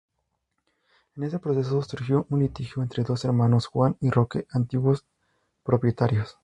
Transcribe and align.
En 1.15 1.21
ese 1.25 1.37
proceso 1.37 1.79
surgió 1.83 2.25
un 2.31 2.39
litigio 2.39 2.81
entre 2.81 3.03
dos 3.03 3.23
hermanos: 3.23 3.67
Juan 3.67 3.97
y 4.01 4.09
Roque, 4.09 4.47
antiguos 4.49 5.05
propietarios. 5.61 6.39